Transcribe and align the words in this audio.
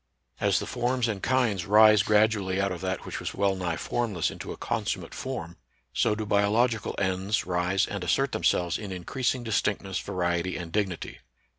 As 0.39 0.57
the 0.57 0.65
forms 0.65 1.07
and 1.07 1.21
kinds 1.21 1.67
rise 1.67 2.01
gradually 2.01 2.59
out 2.59 2.71
of 2.71 2.81
that 2.81 3.05
which 3.05 3.19
was 3.19 3.35
well 3.35 3.55
nigh 3.55 3.77
form 3.77 4.15
less 4.15 4.31
into 4.31 4.51
a 4.51 4.57
consummate 4.57 5.13
form, 5.13 5.57
so 5.93 6.15
do 6.15 6.25
biological 6.25 6.95
ends 6.97 7.45
rise 7.45 7.85
and 7.85 8.03
assert 8.03 8.31
themselves 8.31 8.79
in 8.79 8.91
increasing 8.91 9.43
distinctness, 9.43 9.99
variety, 9.99 10.57
and 10.57 10.71
dignity. 10.71 11.19